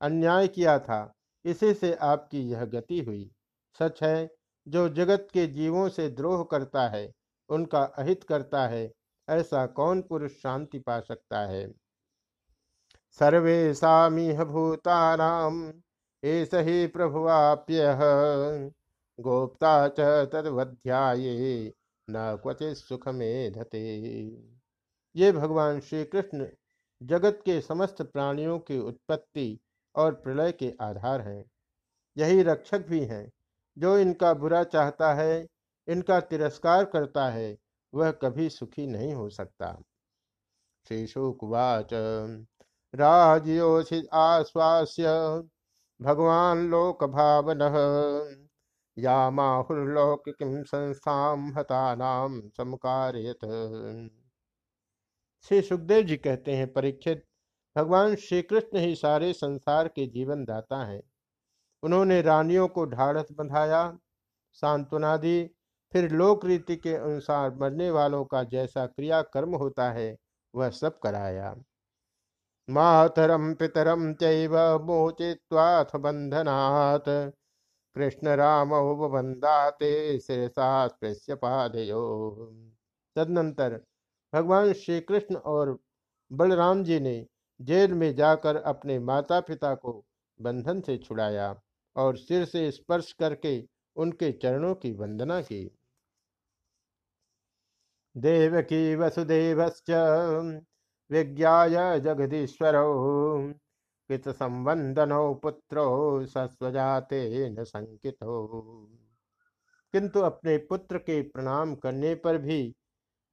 अन्याय 0.00 0.48
किया 0.48 0.78
था, 0.78 1.14
इसी 1.44 1.74
से 1.74 1.94
आपकी 1.94 2.40
यह 2.40 2.64
गति 2.64 3.00
हुई। 3.00 3.30
सच 3.78 4.02
है, 4.02 4.30
जो 4.68 4.88
जगत 4.88 5.28
के 5.32 5.46
जीवों 5.46 5.88
से 5.88 6.08
द्रोह 6.08 6.44
करता 6.50 6.88
है, 6.88 7.12
उनका 7.48 7.84
अहित 7.84 8.24
करता 8.24 8.66
है, 8.66 8.92
ऐसा 9.28 9.66
कौन 9.66 10.02
पुरुष 10.02 10.32
शांति 10.32 10.78
पा 10.78 11.00
सकता 11.00 11.40
है? 11.40 11.72
सर्वेशा 13.10 14.08
भूतानाम 14.44 15.72
एस 16.24 16.50
ही 16.54 16.86
प्रभुवाप्य। 16.86 17.94
गोप्ता 19.20 19.88
च 19.88 20.00
तदध्याये 20.00 21.74
न 22.10 22.38
क्वचित 22.42 22.76
सुख 22.76 23.08
मेधते 23.08 23.98
ये 25.16 25.32
भगवान 25.32 25.80
श्री 25.80 26.04
कृष्ण 26.04 26.48
जगत 27.02 27.42
के 27.44 27.60
समस्त 27.60 28.02
प्राणियों 28.02 28.58
की 28.58 28.78
उत्पत्ति 28.78 29.60
और 29.94 30.14
प्रलय 30.14 30.52
के 30.52 30.74
आधार 30.80 31.20
हैं। 31.20 31.44
यही 32.16 32.42
रक्षक 32.42 32.86
भी 32.86 33.04
हैं। 33.04 33.32
जो 33.78 33.98
इनका 33.98 34.34
बुरा 34.34 34.64
चाहता 34.64 35.14
है, 35.14 35.46
इनका 35.88 36.20
तिरस्कार 36.20 36.84
करता 36.84 37.28
है, 37.28 37.56
वह 37.94 38.10
कभी 38.10 38.50
सुखी 38.50 38.86
नहीं 38.86 39.14
हो 39.14 39.30
सकता। 39.30 39.82
श्री 40.88 41.06
शुकवाच 41.06 41.88
राजयोषि 42.94 44.08
आश्वास्य, 44.12 45.04
भगवान 46.02 46.70
लोक 46.70 47.04
भावन 47.04 47.58
या 48.98 49.30
माहुर्लौकिकीं 49.30 50.62
संस्था 50.62 51.52
हता 51.58 51.94
नाम 51.94 52.48
समकारयत। 52.48 53.38
श्री 55.42 55.62
सुखदेव 55.62 56.02
जी 56.02 56.16
कहते 56.16 56.56
हैं, 56.56 56.72
परीक्षित 56.72 57.27
भगवान 57.78 58.14
श्री 58.16 58.42
कृष्ण 58.42 58.78
ही 58.78 58.94
सारे 58.94 59.32
संसार 59.32 59.88
के 59.88 60.06
जीवन 60.06 60.44
दाता 60.44 60.84
हैं। 60.84 61.02
उन्होंने 61.82 62.22
रानियों 62.22 62.68
को 62.68 62.84
ढाढ़स 62.84 63.26
बंधाया 63.32 63.98
सांत्वना 64.52 65.16
दी 65.16 65.50
फिर 65.92 66.10
लोक 66.10 66.44
रीति 66.44 66.76
के 66.76 66.94
अनुसार 66.94 67.54
मरने 67.54 67.90
वालों 67.90 68.24
का 68.24 68.42
जैसा 68.44 68.86
क्रिया 68.86 69.22
कर्म 69.22 69.54
होता 69.54 69.90
है, 69.90 70.16
वह 70.54 70.70
सब 70.70 70.98
कराया। 70.98 71.54
मातरम 72.68 73.54
पितरम 73.54 74.12
चैव 74.14 74.56
मोचित्वाथ 74.82 75.96
बंधनात्, 75.96 77.08
कृष्ण 77.96 78.28
राम 78.28 78.68
वंदाते 78.68 80.18
शिरसा 80.18 80.88
स्पृश्य 80.88 81.34
पादयो। 81.34 82.02
तदनंतर 83.16 83.80
भगवान 84.32 84.72
श्री 84.72 85.00
कृष्ण 85.00 85.36
और 85.36 85.78
बलराम 86.32 86.84
जी 86.84 87.00
ने 87.00 87.26
जेल 87.60 87.92
में 87.92 88.14
जाकर 88.14 88.56
अपने 88.56 88.98
माता 88.98 89.40
पिता 89.40 89.74
को 89.74 89.92
बंधन 90.40 90.80
से 90.80 90.96
छुड़ाया 90.98 91.54
और 91.96 92.16
सिर 92.16 92.44
से 92.44 92.70
स्पर्श 92.70 93.12
करके 93.12 93.62
उनके 93.96 94.32
चरणों 94.32 94.74
की 94.74 94.92
वंदना 94.92 95.40
की। 95.40 95.64
देवकी 98.16 98.94
वसुदेवश्च, 98.96 99.90
विज्ञाय 101.10 102.00
जगदीश्वर 102.00 102.74
कृत 104.10 104.28
संबंधनो 104.28 105.34
पुत्रो 105.34 105.86
सस्वजाते 106.26 107.48
न 107.50 107.64
संकितो 107.64 108.46
किंतु 109.94 110.20
अपने 110.20 110.56
पुत्र 110.58 110.98
के 110.98 111.20
प्रणाम 111.22 111.74
करने 111.74 112.14
पर 112.14 112.38
भी 112.38 112.60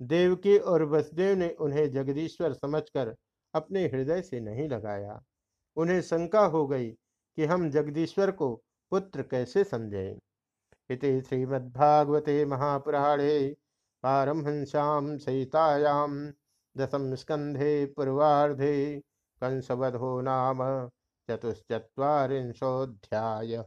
देवकी 0.02 0.58
और 0.58 0.84
वसुदेव 0.84 1.38
ने 1.38 1.50
उन्हें 1.60 1.92
जगदीश्वर 1.92 2.54
समझकर 2.54 3.16
अपने 3.56 3.86
हृदय 3.86 4.22
से 4.22 4.40
नहीं 4.40 4.70
लगाया। 4.70 5.24
उन्हें 5.76 6.02
शंका 6.02 6.46
हो 6.46 6.68
गई 6.68 6.98
कि 7.38 7.46
हम 7.46 7.70
जगदीश्वर 7.70 8.32
को 8.32 8.64
पुत्र 8.92 9.24
कैसे 9.24 9.64
समझें। 9.64 10.20
इति 10.90 11.22
श्रीमद्भागवते 11.22 12.46
महापुराणे 12.46 13.56
पारमहंस्याम 14.04 15.18
सहितायाम 15.18 16.34
दशम 16.78 17.16
स्कंधे 17.16 17.86
पूर्वाधे 17.86 19.04
कंसवधो 19.42 20.22
नाम 20.22 20.90
चतुश्चत्वारिंशोऽध्यायः। 21.30 23.66